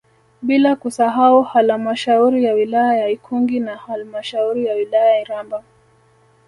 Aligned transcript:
Bila 0.41 0.75
kusahau 0.75 1.41
Halamashauri 1.43 2.43
ya 2.43 2.53
wilaya 2.53 2.97
ya 3.01 3.09
Ikungi 3.09 3.59
na 3.59 3.77
halmashauri 3.77 4.65
ya 4.65 4.75
wilaya 4.75 5.21
Iramba 5.21 5.63